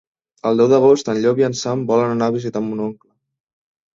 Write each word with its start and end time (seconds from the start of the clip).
El 0.51 0.61
deu 0.61 0.69
d'agost 0.71 1.11
en 1.13 1.19
Llop 1.25 1.41
i 1.41 1.45
en 1.49 1.55
Sam 1.59 1.83
volen 1.91 2.13
anar 2.15 2.29
a 2.31 2.35
visitar 2.37 2.65
mon 2.71 2.81
oncle. 2.87 3.09